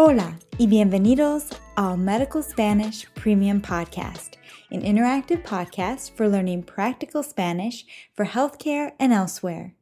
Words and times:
Hola 0.00 0.38
y 0.60 0.68
bienvenidos 0.68 1.50
al 1.76 1.96
Medical 1.96 2.40
Spanish 2.40 3.12
Premium 3.16 3.60
Podcast, 3.60 4.36
an 4.70 4.82
interactive 4.82 5.42
podcast 5.42 6.12
for 6.12 6.28
learning 6.28 6.62
practical 6.62 7.24
Spanish 7.24 7.84
for 8.14 8.24
healthcare 8.24 8.92
and 9.00 9.12
elsewhere. 9.12 9.74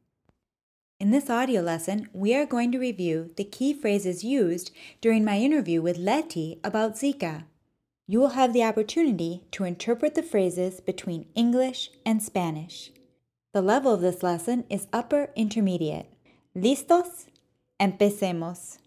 In 0.99 1.11
this 1.11 1.29
audio 1.29 1.61
lesson, 1.61 2.09
we 2.13 2.33
are 2.33 2.47
going 2.47 2.71
to 2.71 2.79
review 2.79 3.29
the 3.37 3.43
key 3.43 3.75
phrases 3.75 4.23
used 4.23 4.71
during 5.01 5.23
my 5.23 5.37
interview 5.37 5.83
with 5.83 5.99
Letty 5.99 6.59
about 6.63 6.95
Zika. 6.95 7.43
You 8.07 8.19
will 8.19 8.29
have 8.29 8.53
the 8.53 8.63
opportunity 8.63 9.43
to 9.51 9.65
interpret 9.65 10.15
the 10.15 10.23
phrases 10.23 10.81
between 10.81 11.27
English 11.35 11.91
and 12.03 12.23
Spanish. 12.23 12.89
The 13.53 13.61
level 13.61 13.93
of 13.93 14.01
this 14.01 14.23
lesson 14.23 14.63
is 14.67 14.87
upper 14.91 15.29
intermediate. 15.35 16.07
¿Listos? 16.55 17.27
Empecemos. 17.79 18.79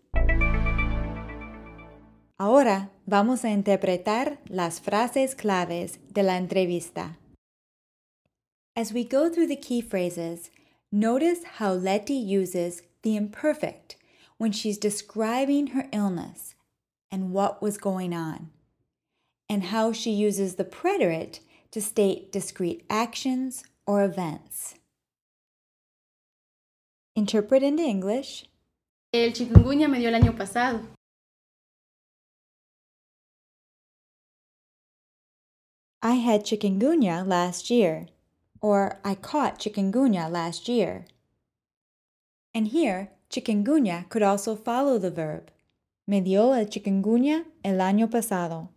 Ahora 2.41 2.89
vamos 3.07 3.45
a 3.45 3.51
interpretar 3.51 4.39
las 4.49 4.81
frases 4.81 5.35
claves 5.35 5.99
de 6.11 6.23
la 6.23 6.39
entrevista. 6.39 7.19
As 8.75 8.95
we 8.95 9.05
go 9.05 9.29
through 9.29 9.47
the 9.47 9.61
key 9.61 9.83
phrases, 9.83 10.51
notice 10.91 11.45
how 11.59 11.75
Letty 11.75 12.15
uses 12.15 12.81
the 13.03 13.15
imperfect 13.15 13.97
when 14.39 14.53
she's 14.53 14.79
describing 14.79 15.75
her 15.75 15.87
illness 15.93 16.55
and 17.11 17.35
what 17.35 17.61
was 17.61 17.77
going 17.77 18.15
on, 18.15 18.49
and 19.51 19.65
how 19.65 19.93
she 19.93 20.11
uses 20.11 20.55
the 20.55 20.65
preterite 20.65 21.41
to 21.73 21.83
state 21.83 22.33
discrete 22.33 22.87
actions 22.89 23.65
or 23.87 24.03
events. 24.03 24.77
Interpret 27.15 27.63
into 27.63 27.83
English. 27.83 28.47
El 29.13 29.33
chikungunya 29.33 29.91
me 29.91 29.99
dio 29.99 30.09
el 30.09 30.19
año 30.19 30.35
pasado. 30.35 30.81
I 36.03 36.15
had 36.15 36.45
chikungunya 36.45 37.27
last 37.27 37.69
year, 37.69 38.07
or 38.63 39.01
I 39.05 39.15
caught 39.15 39.59
chikungunya 39.59 40.31
last 40.31 40.67
year. 40.67 41.05
And 42.55 42.69
here, 42.69 43.11
chikungunya 43.29 44.09
could 44.09 44.23
also 44.23 44.57
follow 44.57 44.97
the 44.97 45.11
verb. 45.11 45.51
Me 46.07 46.23
dio 46.23 46.53
el 46.53 46.65
chikungunya 46.65 47.45
el 47.63 47.77
año 47.81 48.11
pasado. 48.11 48.71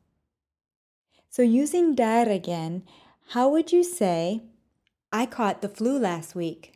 So 1.29 1.41
using 1.41 1.95
dar 1.95 2.27
again, 2.27 2.83
how 3.29 3.47
would 3.49 3.71
you 3.71 3.83
say, 3.83 4.43
I 5.11 5.25
caught 5.25 5.61
the 5.61 5.69
flu 5.69 5.97
last 5.97 6.35
week? 6.35 6.73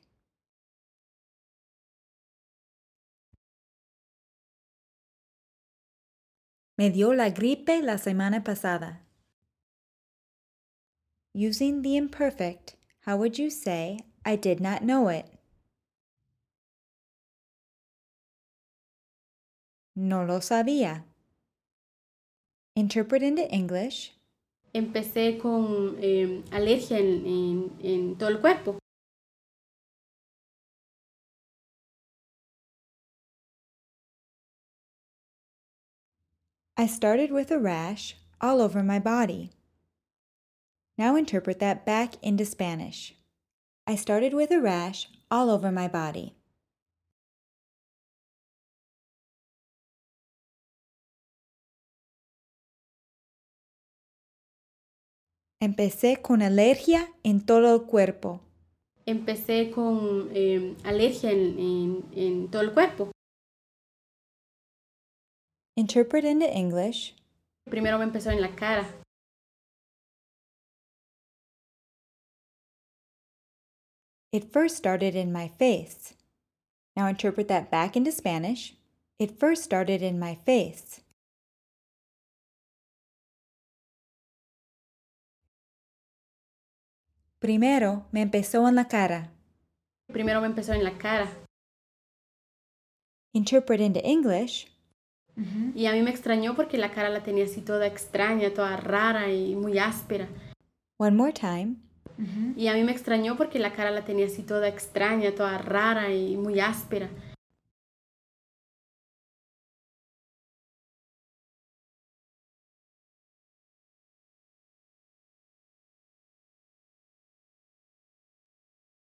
Me 6.78 6.90
dio 6.90 7.10
la 7.10 7.30
gripe 7.30 7.84
la 7.84 7.98
semana 7.98 8.42
pasada. 8.42 9.00
Using 11.38 11.84
the 11.84 11.96
imperfect, 11.96 12.78
how 13.02 13.16
would 13.18 13.38
you 13.38 13.52
say, 13.52 14.00
I 14.26 14.36
did 14.36 14.60
not 14.60 14.82
know 14.82 15.08
it? 15.08 15.28
No 19.96 20.26
lo 20.26 20.40
sabía. 20.40 21.04
Interpret 22.76 23.22
into 23.22 23.48
English. 23.52 24.14
Empecé 24.74 25.40
con 25.40 26.00
eh, 26.02 26.42
alergia 26.52 26.98
en, 26.98 27.28
en, 27.28 27.72
en 27.84 28.16
todo 28.16 28.30
el 28.30 28.40
cuerpo. 28.40 28.80
I 36.76 36.88
started 36.88 37.32
with 37.32 37.52
a 37.52 37.60
rash 37.60 38.16
all 38.42 38.60
over 38.60 38.82
my 38.82 38.98
body. 38.98 39.52
Now 40.98 41.16
interpret 41.16 41.60
that 41.60 41.86
back 41.86 42.16
into 42.24 42.44
Spanish. 42.44 43.14
I 43.86 43.96
started 43.96 44.34
with 44.34 44.52
a 44.52 44.60
rash 44.60 45.08
all 45.30 45.50
over 45.52 45.72
my 45.72 45.88
body. 45.88 46.34
Empecé 55.62 56.22
con 56.22 56.42
alergia 56.42 57.08
en 57.24 57.42
todo 57.46 57.76
el 57.76 57.86
cuerpo. 57.86 58.42
Empecé 59.06 59.72
con 59.72 60.30
eh, 60.34 60.76
alergia 60.84 61.32
en, 61.32 61.60
en, 61.60 62.06
en 62.16 62.48
todo 62.50 62.62
el 62.62 62.74
cuerpo. 62.74 63.12
Interpret 65.76 66.26
into 66.26 66.48
English. 66.48 67.16
Primero 67.70 67.98
me 68.00 68.04
empezó 68.04 68.32
en 68.32 68.42
la 68.42 68.56
cara. 68.56 68.88
It 74.32 74.52
first 74.52 74.76
started 74.76 75.16
in 75.16 75.32
my 75.32 75.48
face. 75.48 76.14
Now 76.96 77.08
interpret 77.08 77.48
that 77.48 77.72
back 77.72 77.96
into 77.96 78.12
Spanish. 78.12 78.74
It 79.20 79.40
first 79.40 79.64
started 79.64 80.02
in 80.02 80.20
my 80.20 80.36
face. 80.46 81.02
Primero 87.40 88.06
me 88.12 88.22
empezó 88.22 88.68
en 88.68 88.76
la 88.76 88.86
cara. 88.86 89.32
Primero 90.12 90.42
me 90.42 90.48
empezó 90.48 90.74
en 90.74 90.84
la 90.84 90.98
cara. 90.98 91.30
Interpret 93.34 93.80
into 93.80 94.02
English. 94.04 94.68
Y 95.76 95.86
a 95.86 95.94
mí 95.94 96.02
me 96.02 96.10
extrañó 96.10 96.56
porque 96.56 96.78
la 96.78 96.92
cara 96.92 97.10
la 97.10 97.22
tenía 97.22 97.46
así 97.46 97.62
toda 97.62 97.86
extraña, 97.86 98.54
toda 98.54 98.76
rara 98.76 99.32
y 99.32 99.56
muy 99.56 99.78
áspera. 99.78 100.28
One 100.98 101.16
more 101.16 101.32
time. 101.32 101.76
Y 102.56 102.68
a 102.68 102.74
mí 102.74 102.84
me 102.84 102.92
extrañó 102.92 103.38
porque 103.38 103.60
la 103.60 103.74
cara 103.74 103.92
la 103.92 104.04
tenía 104.04 104.26
así 104.26 104.42
toda 104.42 104.68
extraña, 104.68 105.36
toda 105.36 105.58
rara 105.58 106.12
y 106.12 106.36
muy 106.36 106.60
áspera. 106.60 107.10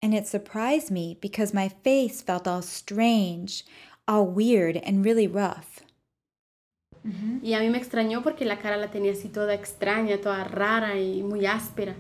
And 0.01 0.13
it 0.13 0.27
surprised 0.27 0.91
me 0.91 1.17
because 1.21 1.53
my 1.53 1.69
face 1.69 2.21
felt 2.21 2.45
all 2.45 2.61
strange, 2.61 3.63
all 4.05 4.27
weird, 4.27 4.75
and 4.75 5.05
really 5.05 5.27
rough. 5.27 5.81
Y 7.41 7.53
a 7.53 7.59
mí 7.59 7.69
me 7.69 7.77
extrañó 7.77 8.21
porque 8.21 8.43
la 8.43 8.59
cara 8.59 8.75
la 8.77 8.89
tenía 8.91 9.13
así 9.13 9.29
toda 9.29 9.53
extraña, 9.53 10.19
toda 10.19 10.43
rara 10.43 10.99
y 10.99 11.23
muy 11.23 11.45
áspera. 11.45 11.95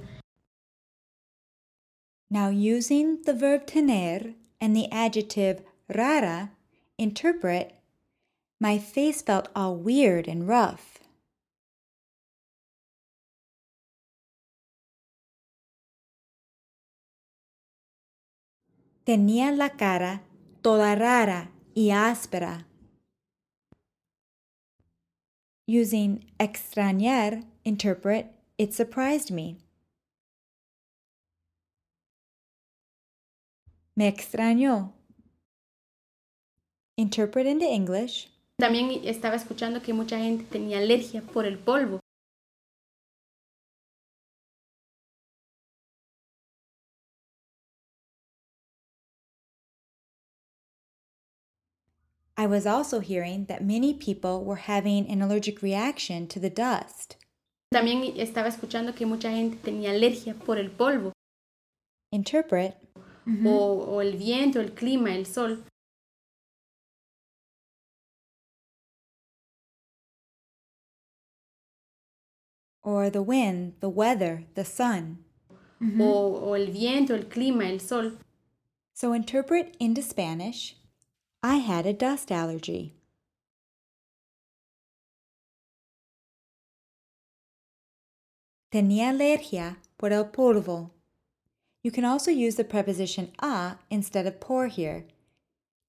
Now, 2.33 2.49
using 2.49 3.21
the 3.27 3.33
verb 3.35 3.67
tener 3.67 4.33
and 4.59 4.75
the 4.75 4.91
adjective 4.91 5.61
rara, 5.87 6.49
interpret, 6.97 7.75
my 8.59 8.79
face 8.79 9.21
felt 9.21 9.49
all 9.55 9.75
weird 9.75 10.27
and 10.27 10.47
rough. 10.47 10.97
Tenía 19.05 19.55
la 19.55 19.69
cara 19.69 20.21
toda 20.63 20.95
rara 20.99 21.49
y 21.75 21.91
áspera. 21.91 22.65
Using 25.67 26.31
extrañar, 26.39 27.43
interpret, 27.63 28.33
it 28.57 28.73
surprised 28.73 29.29
me. 29.29 29.59
Me 33.95 34.07
extrañó. 34.07 34.93
Interpret 36.97 37.45
into 37.45 37.65
English. 37.65 38.29
También 38.59 39.01
estaba 39.05 39.35
escuchando 39.35 39.81
que 39.81 39.93
mucha 39.93 40.17
gente 40.17 40.45
tenía 40.45 40.79
alergia 40.79 41.21
por 41.21 41.45
el 41.45 41.57
polvo. 41.57 41.99
I 52.35 52.47
was 52.47 52.65
also 52.65 52.99
hearing 52.99 53.45
that 53.45 53.63
many 53.63 53.93
people 53.93 54.43
were 54.43 54.61
having 54.67 55.07
an 55.09 55.21
allergic 55.21 55.61
reaction 55.61 56.27
to 56.27 56.39
the 56.39 56.49
dust. 56.49 57.15
También 57.71 58.17
estaba 58.17 58.47
escuchando 58.47 58.95
que 58.95 59.05
mucha 59.05 59.29
gente 59.31 59.57
tenía 59.57 59.91
alergia 59.91 60.33
por 60.33 60.57
el 60.57 60.69
polvo 60.71 61.13
Interpret, 62.11 62.75
-huh. 63.25 63.47
o, 63.47 63.95
o 63.95 64.01
el 64.01 64.17
viento, 64.17 64.59
el 64.59 64.73
clima, 64.73 65.11
el 65.15 65.25
sol. 65.25 65.63
Or 72.83 73.09
the 73.09 73.21
wind, 73.21 73.79
the 73.79 73.89
weather, 73.89 74.45
the 74.55 74.65
sun. 74.65 75.23
Uh 75.79 76.03
o, 76.03 76.49
o 76.49 76.55
el 76.55 76.71
viento, 76.71 77.13
el 77.13 77.29
clima, 77.29 77.65
el 77.69 77.79
sol. 77.79 78.17
So 78.93 79.13
interpret 79.13 79.75
into 79.79 80.01
Spanish 80.01 80.75
I 81.45 81.57
had 81.57 81.85
a 81.85 81.93
dust 81.93 82.31
allergy. 82.31 82.95
Tenía 88.71 89.09
alergia 89.09 89.77
por 89.97 90.13
el 90.13 90.31
polvo. 90.31 90.92
You 91.83 91.91
can 91.91 92.05
also 92.05 92.31
use 92.31 92.55
the 92.55 92.63
preposition 92.63 93.31
a 93.39 93.75
instead 93.89 94.25
of 94.25 94.39
por 94.39 94.67
here. 94.67 95.05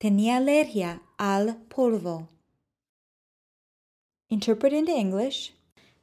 Tenía 0.00 0.38
alergia 0.38 1.00
al 1.20 1.54
polvo. 1.68 2.28
Interpret 4.28 4.72
into 4.72 4.90
English. 4.90 5.52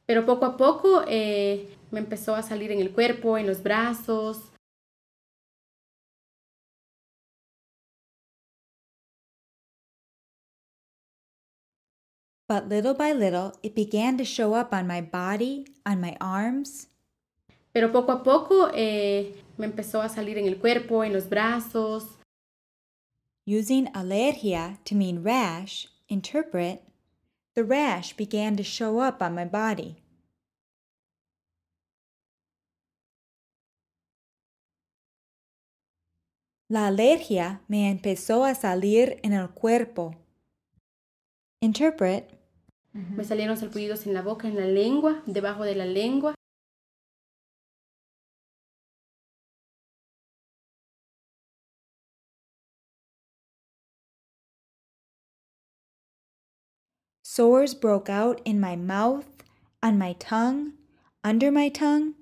Pero 0.06 0.24
poco 0.24 0.46
a 0.46 0.56
poco 0.56 1.04
eh, 1.06 1.68
me 1.90 2.00
empezó 2.00 2.34
a 2.34 2.42
salir 2.42 2.72
en 2.72 2.80
el 2.80 2.92
cuerpo, 2.92 3.36
en 3.36 3.46
los 3.46 3.62
brazos. 3.62 4.38
But 12.48 12.68
little 12.68 12.94
by 12.94 13.12
little, 13.12 13.52
it 13.62 13.74
began 13.74 14.16
to 14.18 14.24
show 14.24 14.54
up 14.54 14.72
on 14.72 14.86
my 14.86 15.02
body, 15.02 15.66
on 15.84 16.00
my 16.00 16.16
arms. 16.20 16.88
Pero 17.72 17.90
poco 17.90 18.12
a 18.12 18.22
poco 18.22 18.70
eh, 18.74 19.34
me 19.56 19.66
empezó 19.66 20.02
a 20.02 20.08
salir 20.08 20.38
en 20.38 20.46
el 20.46 20.58
cuerpo, 20.58 21.04
en 21.04 21.12
los 21.12 21.28
brazos. 21.28 22.18
Using 23.46 23.88
alergia 23.94 24.78
to 24.84 24.94
mean 24.94 25.24
rash, 25.24 25.86
interpret, 26.08 26.82
the 27.54 27.64
rash 27.64 28.14
began 28.14 28.56
to 28.56 28.62
show 28.62 29.00
up 29.00 29.20
on 29.20 29.34
my 29.34 29.44
body. 29.44 29.96
La 36.68 36.86
alergia 36.86 37.60
me 37.68 37.90
empezó 37.90 38.44
a 38.44 38.54
salir 38.54 39.18
en 39.22 39.32
el 39.34 39.50
cuerpo. 39.50 40.14
Interpret, 41.60 42.38
Me 42.94 43.24
salieron 43.24 43.56
sarpullidos 43.56 44.06
en 44.06 44.14
la 44.14 44.22
boca, 44.22 44.48
en 44.48 44.56
la 44.56 44.66
lengua, 44.66 45.22
debajo 45.26 45.64
de 45.64 45.74
la 45.74 45.86
lengua. 45.86 46.34
Sores 57.34 57.72
broke 57.72 58.10
out 58.10 58.42
in 58.44 58.60
my 58.60 58.76
mouth, 58.76 59.24
on 59.82 59.96
my 59.96 60.12
tongue, 60.18 60.74
under 61.24 61.50
my 61.50 61.70
tongue. 61.70 62.12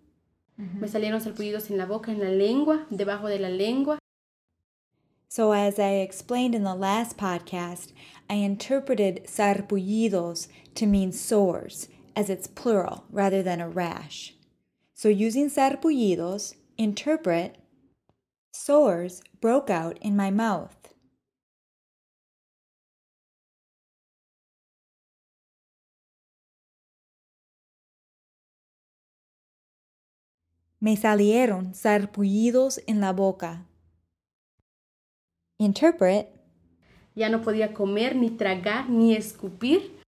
Me 0.57 0.87
salieron 0.87 1.21
sarpullidos 1.21 1.69
en 1.69 1.79
la 1.79 1.87
boca, 1.87 2.13
en 2.13 2.21
la 2.21 2.31
lengua, 2.31 2.87
debajo 2.93 3.27
de 3.29 3.39
la 3.39 3.49
lengua. 3.49 3.99
So, 5.29 5.51
as 5.51 5.81
I 5.81 5.95
explained 5.95 6.55
in 6.55 6.63
the 6.63 6.77
last 6.77 7.17
podcast, 7.17 7.93
I 8.29 8.35
interpreted 8.35 9.25
sarpullidos 9.27 10.47
to 10.77 10.87
mean 10.87 11.11
sores, 11.11 11.89
as 12.15 12.31
it's 12.31 12.47
plural 12.47 13.05
rather 13.11 13.43
than 13.43 13.61
a 13.61 13.69
rash. 13.69 14.35
So, 14.95 15.09
using 15.09 15.51
sarpullidos, 15.51 16.55
interpret 16.79 17.57
sores 18.53 19.23
broke 19.41 19.71
out 19.71 19.99
in 20.01 20.17
my 20.17 20.31
mouth. 20.31 20.80
Me 30.83 30.97
salieron 30.97 31.75
sarpullidos 31.75 32.81
en 32.87 33.01
la 33.01 33.13
boca. 33.13 33.67
Interpret 35.59 36.29
Ya 37.15 37.29
no 37.29 37.43
podía 37.43 37.75
comer, 37.75 38.17
ni 38.17 38.31
tragar, 38.31 38.89
ni 38.89 39.15
escupir. 39.15 40.01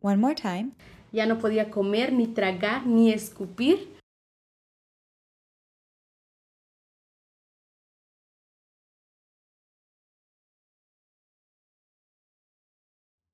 one 0.00 0.16
more 0.18 0.34
time. 0.34 0.70
Ya 1.12 1.26
no 1.26 1.38
podía 1.38 1.70
comer, 1.70 2.12
ni 2.12 2.28
tragar, 2.28 2.86
ni 2.86 3.12
escupir. 3.12 3.88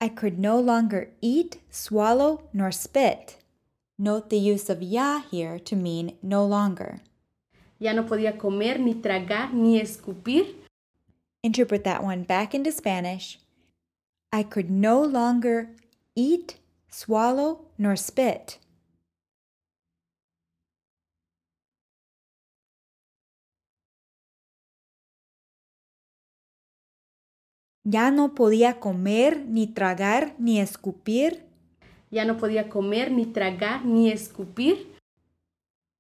I 0.01 0.09
could 0.09 0.39
no 0.39 0.59
longer 0.61 1.11
eat, 1.21 1.59
swallow, 1.71 2.49
nor 2.53 2.73
spit. 2.73 3.39
Note 3.99 4.29
the 4.29 4.37
use 4.37 4.69
of 4.69 4.83
ya 4.83 5.23
here 5.31 5.59
to 5.59 5.75
mean 5.75 6.19
no 6.23 6.45
longer. 6.45 7.01
Ya 7.79 7.95
no 7.95 8.05
podía 8.05 8.37
comer, 8.37 8.79
ni 8.79 8.95
tragar, 8.95 9.55
ni 9.55 9.81
escupir. 9.81 10.55
Interpret 11.43 11.83
that 11.85 12.05
one 12.05 12.23
back 12.23 12.55
into 12.55 12.71
Spanish. 12.71 13.39
I 14.31 14.43
could 14.43 14.71
no 14.71 15.01
longer 15.03 15.71
eat, 16.15 16.57
swallow, 16.91 17.69
nor 17.79 17.97
spit. 17.97 18.59
Ya 27.83 28.11
no 28.11 28.35
podía 28.35 28.79
comer, 28.79 29.43
ni 29.47 29.69
tragar, 29.69 30.35
ni 30.39 30.61
escupir. 30.61 31.46
Ya 32.11 32.25
no 32.25 32.37
podía 32.37 32.69
comer, 32.69 33.11
ni 33.11 33.27
tragar, 33.27 33.85
ni 33.85 34.11
escupir. 34.11 34.87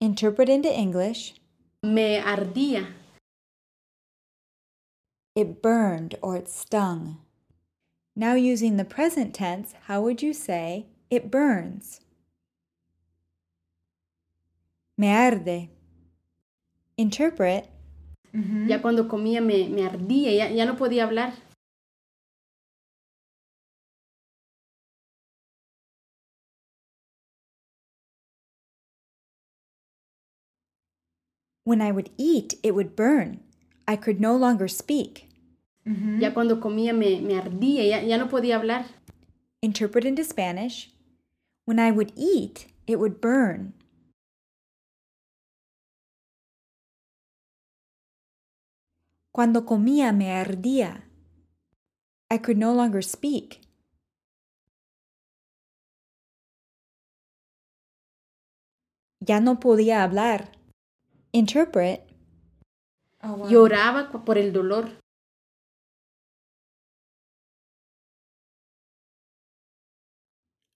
Interpret 0.00 0.48
into 0.48 0.68
English. 0.68 1.34
Me 1.82 2.18
ardía. 2.20 2.86
It 5.34 5.62
burned 5.62 6.16
or 6.22 6.36
it 6.36 6.48
stung. 6.48 7.18
Now, 8.14 8.34
using 8.34 8.76
the 8.76 8.84
present 8.84 9.34
tense, 9.34 9.74
how 9.86 10.00
would 10.00 10.22
you 10.22 10.32
say 10.32 10.86
it 11.10 11.30
burns? 11.30 12.00
Me 14.96 15.08
arde. 15.08 15.68
Interpret 16.96 17.68
Ya 18.66 18.82
cuando 18.82 19.08
comía 19.08 19.40
me, 19.40 19.68
me 19.68 19.86
ardía, 19.86 20.30
ya, 20.32 20.50
ya 20.50 20.66
no 20.66 20.76
podía 20.76 21.04
hablar. 21.04 21.32
When 31.66 31.82
I 31.82 31.90
would 31.90 32.10
eat, 32.16 32.54
it 32.62 32.76
would 32.76 32.94
burn. 32.94 33.40
I 33.88 33.96
could 33.96 34.20
no 34.20 34.36
longer 34.36 34.68
speak. 34.68 35.28
Mm-hmm. 35.84 36.20
Ya 36.20 36.32
cuando 36.32 36.60
comía 36.60 36.94
me, 36.94 37.20
me 37.20 37.34
ardía, 37.34 37.84
ya, 37.84 38.02
ya 38.02 38.16
no 38.18 38.28
podía 38.28 38.54
hablar. 38.54 38.86
Interpret 39.62 40.04
into 40.04 40.22
Spanish. 40.22 40.92
When 41.64 41.80
I 41.80 41.90
would 41.90 42.12
eat, 42.14 42.66
it 42.86 43.00
would 43.00 43.20
burn. 43.20 43.74
Cuando 49.32 49.66
comía 49.66 50.16
me 50.16 50.30
ardía. 50.30 51.02
I 52.30 52.38
could 52.38 52.58
no 52.58 52.72
longer 52.72 53.02
speak. 53.02 53.60
Ya 59.20 59.40
no 59.40 59.58
podía 59.58 60.04
hablar. 60.04 60.55
Interpret. 61.36 62.00
Oh, 63.22 63.46
lloraba 63.46 64.10
por 64.24 64.38
el 64.38 64.52
dolor. 64.52 64.88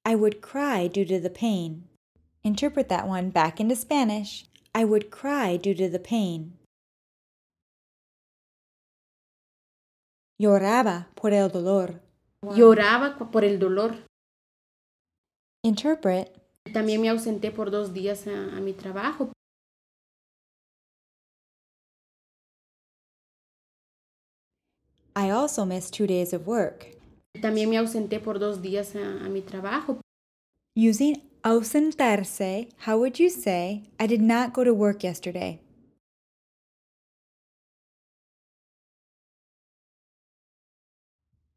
I 0.04 0.14
would 0.14 0.42
cry 0.42 0.86
due 0.86 1.06
to 1.06 1.18
the 1.18 1.30
pain. 1.30 1.84
Interpret 2.44 2.90
that 2.90 3.08
one 3.08 3.30
back 3.30 3.58
into 3.58 3.74
Spanish. 3.74 4.44
I 4.74 4.84
would 4.84 5.10
cry 5.10 5.56
due 5.56 5.72
to 5.72 5.88
the 5.88 5.98
pain. 5.98 6.58
Lloraba 10.38 11.06
por 11.16 11.32
el 11.32 11.48
dolor. 11.48 12.02
Lloraba 12.44 13.16
por 13.32 13.44
el 13.44 13.58
dolor. 13.58 13.96
Interpret. 15.64 16.36
También 16.74 17.00
me 17.00 17.08
ausenté 17.08 17.50
por 17.50 17.70
dos 17.70 17.94
días 17.94 18.26
a, 18.26 18.54
a 18.54 18.60
mi 18.60 18.74
trabajo. 18.74 19.32
I 25.20 25.28
also 25.28 25.66
missed 25.66 25.92
two 25.92 26.06
days 26.06 26.32
of 26.32 26.46
work. 26.46 26.96
También 27.42 27.68
me 27.68 27.76
ausenté 27.76 28.22
por 28.22 28.38
dos 28.38 28.56
días 28.62 28.94
a, 28.94 29.22
a 29.22 29.28
mi 29.28 29.42
trabajo. 29.42 30.00
Using 30.74 31.20
ausentarse, 31.44 32.70
how 32.86 32.96
would 32.96 33.20
you 33.20 33.28
say, 33.28 33.82
I 33.98 34.06
did 34.06 34.22
not 34.22 34.54
go 34.54 34.64
to 34.64 34.72
work 34.72 35.04
yesterday? 35.04 35.60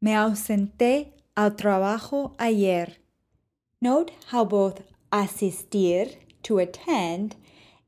Me 0.02 0.10
ausenté 0.10 1.12
al 1.34 1.52
trabajo 1.52 2.34
ayer. 2.38 2.98
Note 3.80 4.12
how 4.26 4.44
both 4.44 4.82
asistir, 5.10 6.08
to 6.42 6.58
attend, 6.58 7.36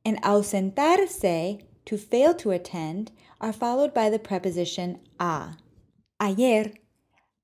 and 0.06 0.22
ausentarse, 0.22 1.60
to 1.84 1.98
fail 1.98 2.32
to 2.36 2.52
attend, 2.52 3.12
are 3.42 3.52
followed 3.52 3.92
by 3.92 4.08
the 4.08 4.18
preposition 4.18 5.00
a. 5.20 5.58
Ayer 6.18 6.80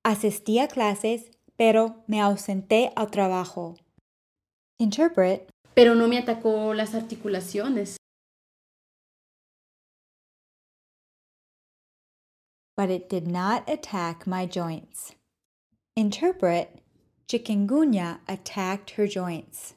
asistí 0.02 0.58
a 0.58 0.68
clases, 0.68 1.30
pero 1.56 2.02
me 2.06 2.20
ausenté 2.20 2.92
al 2.96 3.10
trabajo. 3.10 3.76
Interpret 4.78 5.52
pero 5.74 5.94
no 5.94 6.08
me 6.08 6.18
atacó 6.18 6.74
las 6.74 6.94
articulaciones. 6.94 7.96
But 12.76 12.90
it 12.90 13.08
did 13.08 13.26
not 13.26 13.68
attack 13.68 14.26
my 14.26 14.46
joints. 14.46 15.14
Interpret 15.94 16.80
chikungunya 17.28 18.20
attacked 18.26 18.92
her 18.96 19.06
joints. 19.06 19.74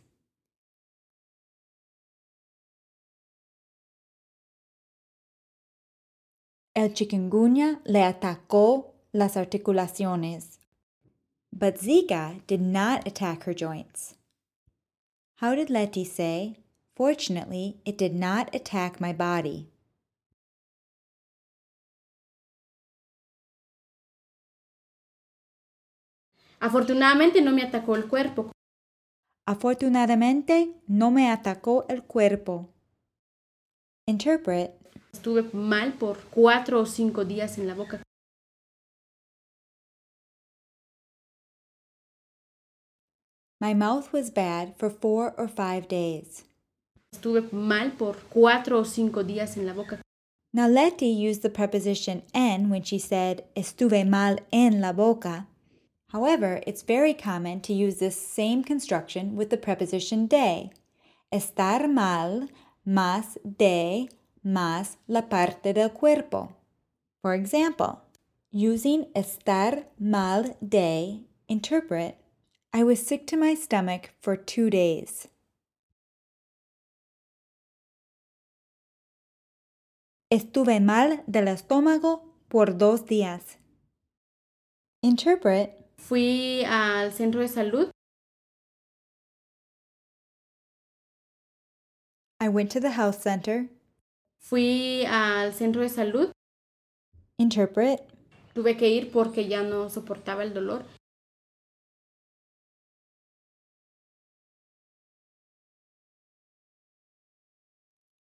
El 6.75 6.93
chikungunya 6.93 7.79
le 7.85 8.03
atacó 8.03 8.95
las 9.13 9.37
articulaciones. 9.37 10.59
But 11.53 11.77
Zika 11.77 12.41
did 12.47 12.59
not 12.59 13.07
attack 13.07 13.43
her 13.45 13.53
joints. 13.53 14.15
How 15.37 15.55
did 15.55 15.69
Letty 15.69 16.03
say? 16.03 16.57
Fortunately, 16.93 17.77
it 17.85 17.97
did 17.97 18.13
not 18.13 18.53
attack 18.53 18.99
my 18.99 19.13
body. 19.13 19.69
Afortunadamente 26.59 27.41
no 27.41 27.53
me 27.53 27.61
atacó 27.61 27.95
el 27.95 28.09
cuerpo. 28.09 28.51
Afortunadamente, 29.47 30.73
no 30.87 31.09
me 31.09 31.29
atacó 31.29 31.85
el 31.87 32.03
cuerpo. 32.03 32.67
Interpret. 34.07 34.84
Estuve 35.15 35.43
mal 35.53 35.93
por 35.93 36.17
cuatro 36.29 36.81
o 36.81 36.85
cinco 36.85 37.23
días 37.23 37.57
en 37.57 37.67
la 37.67 37.73
boca. 37.73 38.01
My 43.61 43.73
mouth 43.73 44.11
was 44.11 44.29
bad 44.29 44.75
for 44.77 44.89
four 44.89 45.33
or 45.37 45.47
five 45.47 45.87
days. 45.87 46.43
Estuve 47.13 47.53
mal 47.53 47.91
por 47.97 48.15
cuatro 48.29 48.79
o 48.79 48.83
cinco 48.83 49.23
días 49.23 49.55
en 49.55 49.65
la 49.65 49.73
boca. 49.73 50.01
Now 50.53 50.67
Letty 50.67 51.07
used 51.07 51.43
the 51.43 51.49
preposition 51.49 52.21
en 52.33 52.69
when 52.69 52.83
she 52.83 52.99
said 52.99 53.45
estuve 53.55 54.05
mal 54.05 54.39
en 54.51 54.81
la 54.81 54.91
boca. 54.91 55.47
However, 56.09 56.61
it's 56.67 56.83
very 56.83 57.13
common 57.13 57.61
to 57.61 57.73
use 57.73 57.99
this 57.99 58.19
same 58.19 58.65
construction 58.65 59.37
with 59.37 59.49
the 59.49 59.57
preposition 59.57 60.27
de. 60.27 60.71
Estar 61.31 61.87
mal 61.87 62.49
más 62.85 63.37
de 63.43 64.09
más 64.45 64.97
la 65.07 65.27
parte 65.27 65.73
del 65.73 65.91
cuerpo. 65.91 66.55
For 67.21 67.33
example, 67.33 67.99
using 68.51 69.07
estar 69.13 69.87
mal 69.99 70.55
de, 70.61 71.25
interpret 71.49 72.15
I 72.77 72.83
was 72.83 72.99
sick 72.99 73.25
to 73.27 73.37
my 73.37 73.55
stomach 73.55 74.09
for 74.19 74.35
two 74.35 74.69
days. 74.69 75.29
Estuve 80.29 80.81
mal 80.81 81.23
del 81.25 81.47
estómago 81.47 82.23
por 82.49 82.77
dos 82.77 83.03
días. 83.03 83.55
Interpret. 85.01 85.71
Fui 85.97 86.65
al 86.65 87.13
centro 87.13 87.39
de 87.39 87.47
salud. 87.47 87.91
I 92.41 92.49
went 92.49 92.71
to 92.71 92.81
the 92.81 92.91
health 92.91 93.21
center. 93.21 93.69
Fui 94.45 95.03
al 95.07 95.53
centro 95.53 95.81
de 95.81 95.89
salud. 95.89 96.31
Interpret. 97.39 97.99
Tuve 98.53 98.77
que 98.77 98.87
ir 98.87 99.11
porque 99.11 99.47
ya 99.47 99.63
no 99.63 99.89
soportaba 99.89 100.43
el 100.43 100.53
dolor. 100.53 100.83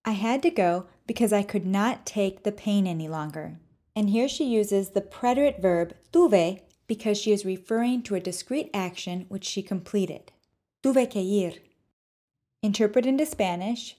I 0.05 0.13
had 0.13 0.41
to 0.43 0.49
go 0.49 0.85
because 1.05 1.33
I 1.33 1.43
could 1.43 1.65
not 1.65 2.05
take 2.05 2.43
the 2.43 2.53
pain 2.53 2.87
any 2.87 3.09
longer. 3.09 3.59
And 3.93 4.09
here 4.09 4.29
she 4.29 4.45
uses 4.45 4.91
the 4.91 5.01
preterite 5.01 5.61
verb 5.61 5.93
tuve 6.13 6.61
because 6.87 7.17
she 7.17 7.33
is 7.33 7.43
referring 7.43 8.01
to 8.03 8.15
a 8.15 8.21
discrete 8.21 8.69
action 8.73 9.25
which 9.27 9.43
she 9.43 9.61
completed. 9.61 10.31
Tuve 10.81 11.09
que 11.09 11.21
ir. 11.21 11.55
Interpret 12.61 13.05
into 13.05 13.25
Spanish 13.25 13.97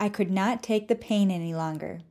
I 0.00 0.08
could 0.08 0.30
not 0.30 0.62
take 0.62 0.86
the 0.86 0.94
pain 0.94 1.30
any 1.30 1.52
longer. 1.52 2.02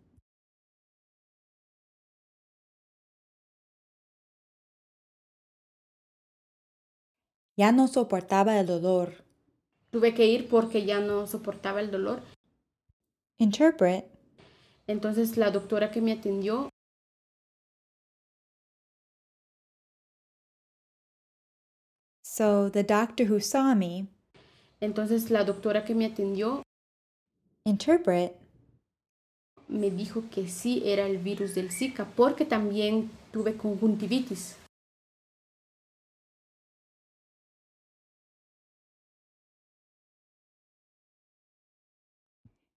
Ya 7.55 7.71
no 7.71 7.87
soportaba 7.87 8.59
el 8.59 8.67
dolor. 8.67 9.13
Tuve 9.91 10.13
que 10.13 10.27
ir 10.27 10.47
porque 10.49 10.85
ya 10.85 10.99
no 10.99 11.25
soportaba 11.27 11.79
el 11.79 11.89
dolor. 11.89 12.21
Interpret. 13.39 14.05
Entonces 14.85 15.37
la 15.37 15.49
doctora 15.49 15.89
que 15.89 16.01
me 16.01 16.11
atendió 16.11 16.69
So 22.21 22.69
the 22.69 22.83
doctor 22.83 23.25
who 23.25 23.39
saw 23.39 23.73
me. 23.73 24.07
Entonces 24.79 25.31
la 25.31 25.43
doctora 25.43 25.83
que 25.85 25.95
me 25.95 26.05
atendió 26.05 26.61
Interpret. 27.67 28.33
me 29.67 29.89
dijo 29.91 30.23
que 30.31 30.47
sí 30.47 30.81
era 30.85 31.05
el 31.05 31.17
virus 31.17 31.53
del 31.53 31.69
Zika 31.69 32.05
porque 32.15 32.45
también 32.45 33.09
tuve 33.33 33.57
conjuntivitis. 33.57 34.55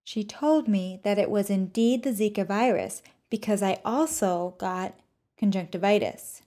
She 0.02 0.25
told 0.25 0.66
me 0.66 0.99
that 1.04 1.18
it 1.18 1.30
was 1.30 1.50
indeed 1.50 2.02
the 2.02 2.11
Zika 2.11 2.44
virus 2.44 3.00
because 3.30 3.62
I 3.62 3.78
also 3.85 4.56
got 4.59 4.94
conjunctivitis. 5.38 6.42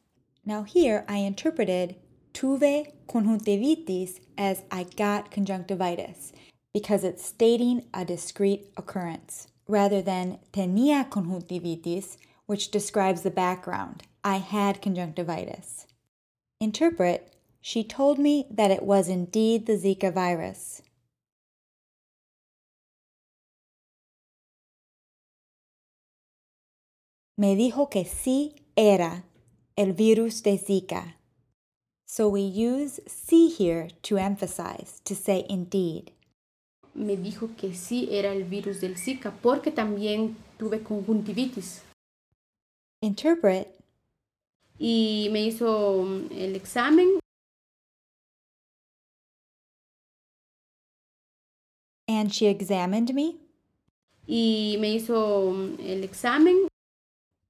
Now, 0.45 0.63
here 0.63 1.05
I 1.07 1.19
interpreted 1.19 1.95
tuve 2.33 2.91
conjuntivitis 3.07 4.19
as 4.37 4.63
I 4.69 4.83
got 4.83 5.31
conjunctivitis 5.31 6.33
because 6.73 7.03
it's 7.03 7.25
stating 7.25 7.85
a 7.93 8.03
discrete 8.03 8.71
occurrence 8.75 9.47
rather 9.67 10.01
than 10.01 10.39
tenía 10.51 11.09
conjuntivitis, 11.09 12.17
which 12.45 12.71
describes 12.71 13.21
the 13.21 13.31
background. 13.31 14.03
I 14.23 14.37
had 14.37 14.81
conjunctivitis. 14.81 15.85
Interpret, 16.59 17.35
she 17.61 17.83
told 17.83 18.19
me 18.19 18.47
that 18.49 18.71
it 18.71 18.83
was 18.83 19.07
indeed 19.07 19.65
the 19.65 19.73
Zika 19.73 20.13
virus. 20.13 20.81
Me 27.37 27.55
dijo 27.55 27.89
que 27.89 28.03
sí 28.03 28.55
era 28.77 29.23
el 29.77 29.91
virus 29.93 30.41
de 30.41 30.57
Zika. 30.57 31.13
So 32.05 32.29
we 32.29 32.41
use 32.41 32.99
sí 33.07 33.53
here 33.53 33.89
to 34.03 34.17
emphasize, 34.17 35.01
to 35.03 35.15
say 35.15 35.45
indeed. 35.49 36.12
Me 36.95 37.17
dijo 37.17 37.49
que 37.57 37.73
sí 37.73 38.07
era 38.11 38.31
el 38.33 38.43
virus 38.43 38.79
del 38.81 38.97
Zika 38.97 39.31
porque 39.41 39.71
también 39.71 40.35
tuve 40.57 40.83
conjuntivitis. 40.83 41.81
Interpret, 43.01 43.67
Y 44.79 45.29
me 45.31 45.43
hizo 45.43 46.03
mm, 46.03 46.31
el 46.31 46.55
examen 46.55 47.19
and 52.07 52.31
she 52.31 52.47
examined 52.47 53.13
me. 53.13 53.37
y 54.27 54.77
me 54.79 54.93
hizo 54.95 55.51
mm, 55.51 55.79
el 55.79 56.03
examen. 56.03 56.67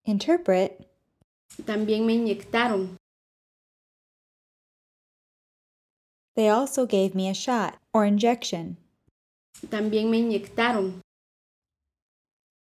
Interpret, 0.06 0.88
También 1.66 2.06
me 2.06 2.14
inyectaron. 2.14 2.98
they 6.36 6.50
also 6.50 6.86
gave 6.88 7.14
me 7.14 7.30
a 7.30 7.34
shot 7.34 7.78
or 7.94 8.06
injection. 8.06 8.78
También 9.70 10.10
me 10.10 10.22
inyectaron. 10.22 11.02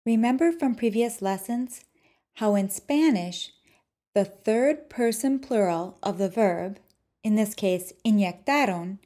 Remember 0.05 0.53
from 0.53 0.75
previous 0.75 1.23
lessons 1.23 1.85
how 2.35 2.55
in 2.55 2.69
Spanish, 2.69 3.53
the 4.15 4.25
third 4.25 4.91
person 4.91 5.39
plural 5.39 5.99
of 6.03 6.19
the 6.19 6.29
verb, 6.29 6.79
in 7.23 7.37
this 7.37 7.55
case, 7.55 7.93
inyectaron, 8.05 8.99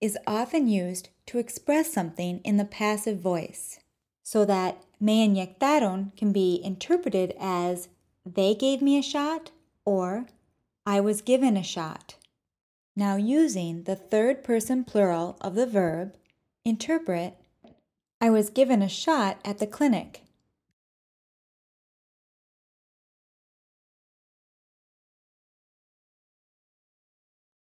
is 0.00 0.18
often 0.26 0.66
used 0.66 1.08
to 1.26 1.38
express 1.38 1.92
something 1.92 2.40
in 2.44 2.56
the 2.56 2.64
passive 2.64 3.20
voice, 3.20 3.78
so 4.22 4.44
that 4.44 4.82
me 4.98 5.26
inyectaron 5.26 6.16
can 6.16 6.32
be 6.32 6.60
interpreted 6.64 7.34
as 7.38 7.88
they 8.26 8.54
gave 8.54 8.82
me 8.82 8.98
a 8.98 9.02
shot 9.02 9.50
or 9.84 10.26
I 10.84 11.00
was 11.00 11.22
given 11.22 11.56
a 11.56 11.62
shot. 11.62 12.16
Now, 12.96 13.16
using 13.16 13.84
the 13.84 13.96
third 13.96 14.42
person 14.42 14.84
plural 14.84 15.36
of 15.40 15.54
the 15.54 15.66
verb, 15.66 16.14
interpret 16.64 17.36
I 18.20 18.28
was 18.28 18.50
given 18.50 18.82
a 18.82 18.88
shot 18.88 19.38
at 19.44 19.58
the 19.58 19.66
clinic. 19.66 20.22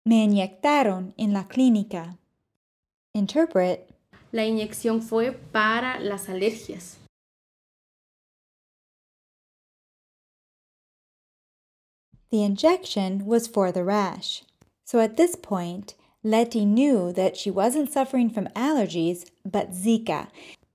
Me 0.05 0.27
inyectaron 0.27 1.13
en 1.17 1.33
la 1.33 1.45
clínica. 1.45 2.17
Interpret, 3.15 3.89
La 4.31 4.43
inyección 4.43 5.01
fue 5.01 5.31
para 5.31 5.99
las 5.99 6.27
alergias. 6.27 6.97
The 12.29 12.43
injection 12.43 13.25
was 13.25 13.47
for 13.47 13.71
the 13.71 13.83
rash. 13.83 14.43
So 14.83 14.99
at 14.99 15.17
this 15.17 15.35
point, 15.35 15.95
Letty 16.25 16.65
knew 16.65 17.13
that 17.13 17.37
she 17.37 17.51
wasn't 17.51 17.93
suffering 17.93 18.31
from 18.31 18.47
allergies, 18.55 19.29
but 19.45 19.73
Zika. 19.73 20.29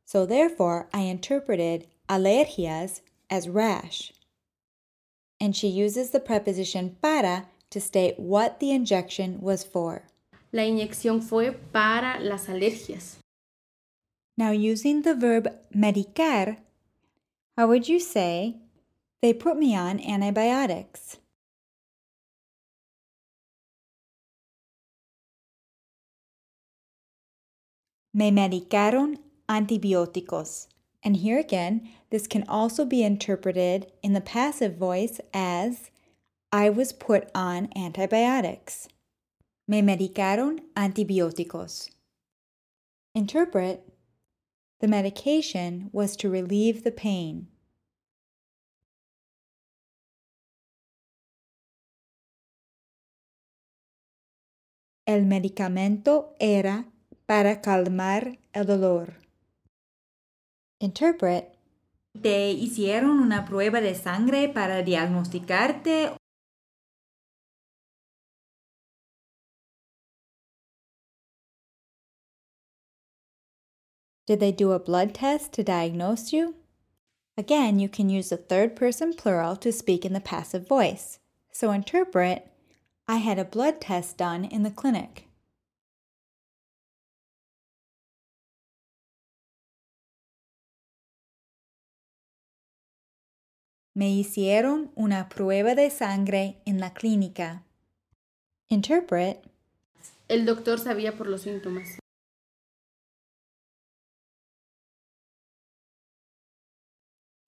So 0.04 0.25
therefore, 0.25 0.88
I 0.95 1.00
interpreted 1.00 1.88
alergias 2.09 3.00
as 3.28 3.49
rash. 3.49 4.12
And 5.40 5.57
she 5.57 5.66
uses 5.66 6.11
the 6.11 6.21
preposition 6.21 6.97
para 7.02 7.49
to 7.71 7.80
state 7.80 8.16
what 8.16 8.61
the 8.61 8.71
injection 8.71 9.40
was 9.40 9.64
for. 9.64 10.04
La 10.52 10.62
inyección 10.62 11.21
fue 11.21 11.50
para 11.73 12.21
las 12.21 12.47
alergias. 12.47 13.16
Now, 14.38 14.52
using 14.52 15.02
the 15.02 15.16
verb 15.16 15.49
medicar, 15.75 16.59
how 17.57 17.66
would 17.66 17.88
you 17.88 17.99
say, 17.99 18.54
they 19.21 19.33
put 19.33 19.57
me 19.57 19.75
on 19.75 19.99
antibiotics? 19.99 21.16
Me 28.12 28.31
medicaron 28.31 29.19
antibióticos. 29.49 30.67
And 31.02 31.17
here 31.17 31.38
again, 31.38 31.88
this 32.11 32.26
can 32.26 32.45
also 32.49 32.85
be 32.85 33.05
interpreted 33.05 33.93
in 34.02 34.12
the 34.12 34.21
passive 34.21 34.76
voice 34.76 35.21
as 35.33 35.90
I 36.52 36.71
was 36.71 36.93
put 36.93 37.31
on 37.35 37.69
antibiotics. 37.76 38.88
Me 39.69 39.81
medicaron 39.81 40.61
antibióticos. 40.75 41.90
Interpret 43.14 43.85
the 44.81 44.88
medication 44.88 45.90
was 45.93 46.17
to 46.17 46.29
relieve 46.31 46.83
the 46.83 46.90
pain. 46.90 47.47
El 55.07 55.21
medicamento 55.21 56.31
era 56.40 56.87
para 57.30 57.60
calmar 57.60 58.40
el 58.52 58.66
dolor. 58.66 59.14
Interpret. 60.80 61.56
¿Te 62.20 62.50
hicieron 62.50 63.20
una 63.20 63.44
prueba 63.44 63.80
de 63.80 63.94
sangre 63.94 64.49
para 64.49 64.82
diagnosticarte? 64.82 66.16
Did 74.26 74.40
they 74.40 74.50
do 74.50 74.72
a 74.72 74.80
blood 74.80 75.14
test 75.14 75.52
to 75.52 75.62
diagnose 75.62 76.32
you? 76.32 76.56
Again, 77.38 77.78
you 77.78 77.88
can 77.88 78.10
use 78.10 78.30
the 78.30 78.38
third 78.38 78.75
person 78.75 79.12
plural 79.12 79.54
to 79.58 79.70
speak 79.70 80.04
in 80.04 80.14
the 80.14 80.20
passive 80.20 80.66
voice. 80.66 81.20
So 81.52 81.70
interpret, 81.70 82.50
I 83.06 83.18
had 83.18 83.38
a 83.38 83.44
blood 83.44 83.80
test 83.80 84.16
done 84.16 84.44
in 84.44 84.64
the 84.64 84.72
clinic. 84.72 85.29
Me 94.00 94.09
hicieron 94.09 94.90
una 94.95 95.28
prueba 95.28 95.75
de 95.75 95.90
sangre 95.90 96.62
en 96.64 96.80
la 96.80 96.95
clínica. 96.95 97.64
Interpret. 98.71 99.45
El 100.26 100.47
doctor 100.47 100.78
sabía 100.78 101.19
por 101.19 101.26
los 101.26 101.42
síntomas. 101.42 101.98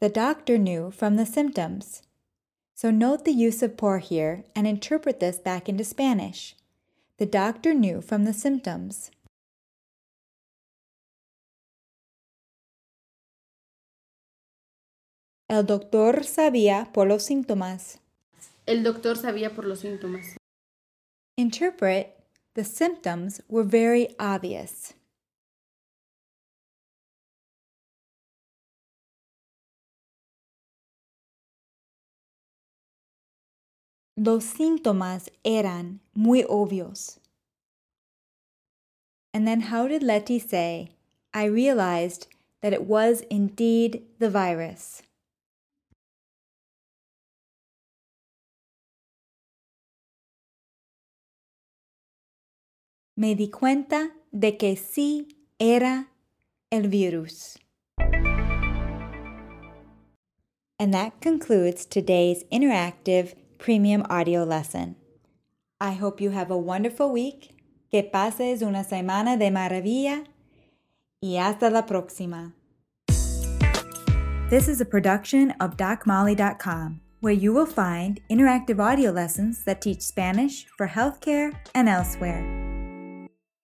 The 0.01 0.11
doctor 0.11 0.59
knew 0.59 0.91
from 0.91 1.17
the 1.17 1.25
symptoms. 1.25 2.03
So 2.75 2.91
note 2.91 3.25
the 3.25 3.33
use 3.33 3.63
of 3.63 3.79
por 3.79 4.01
here 4.01 4.45
and 4.55 4.67
interpret 4.67 5.21
this 5.21 5.39
back 5.39 5.71
into 5.71 5.85
Spanish. 5.85 6.55
The 7.17 7.25
doctor 7.25 7.73
knew 7.73 8.03
from 8.03 8.27
the 8.27 8.35
symptoms. 8.35 9.11
El 15.53 15.67
doctor 15.67 16.25
sabía 16.25 16.91
por 16.95 17.07
los 17.07 17.25
síntomas. 17.25 17.99
El 18.65 18.83
doctor 18.83 19.19
sabía 19.19 19.55
por 19.55 19.67
los 19.67 19.81
síntomas. 19.81 20.39
Interpret, 21.37 22.17
the 22.55 22.65
symptoms 22.65 23.43
were 23.51 23.63
very 23.63 24.17
obvious. 24.19 24.95
Los 34.17 34.45
síntomas 34.45 35.29
eran 35.45 36.01
muy 36.15 36.45
obvios. 36.49 37.19
And 39.35 39.47
then 39.47 39.71
how 39.71 39.87
did 39.87 40.03
Letty 40.03 40.39
say, 40.39 40.93
I 41.35 41.45
realized 41.45 42.27
that 42.63 42.73
it 42.73 42.87
was 42.87 43.21
indeed 43.29 44.03
the 44.19 44.31
virus? 44.31 45.03
Me 53.23 53.37
di 53.37 53.49
cuenta 53.51 54.11
de 54.33 54.57
que 54.57 54.77
sí 54.77 55.29
era 55.61 56.09
el 56.71 56.89
virus. 56.89 57.57
And 60.77 60.93
that 60.93 61.21
concludes 61.21 61.87
today's 61.87 62.43
interactive 62.51 63.35
premium 63.59 64.05
audio 64.11 64.43
lesson. 64.43 64.97
I 65.81 65.93
hope 65.93 66.21
you 66.21 66.31
have 66.31 66.51
a 66.51 66.59
wonderful 66.59 67.13
week, 67.13 67.55
que 67.93 68.03
pases 68.03 68.61
una 68.61 68.83
semana 68.83 69.39
de 69.39 69.53
maravilla, 69.53 70.25
y 71.21 71.37
hasta 71.37 71.71
la 71.71 71.83
próxima. 71.83 72.55
This 74.51 74.67
is 74.67 74.81
a 74.81 74.85
production 74.85 75.53
of 75.61 75.77
DocMolly.com, 75.77 77.01
where 77.21 77.33
you 77.33 77.53
will 77.53 77.67
find 77.67 78.21
interactive 78.29 78.81
audio 78.81 79.13
lessons 79.13 79.63
that 79.65 79.81
teach 79.81 80.01
Spanish 80.01 80.67
for 80.77 80.89
healthcare 80.89 81.55
and 81.73 81.89
elsewhere. 81.89 82.62